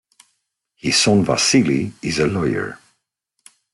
His 0.77 0.99
son 0.99 1.23
Vasily 1.23 1.93
is 2.01 2.17
a 2.17 2.25
lawyer. 2.25 2.79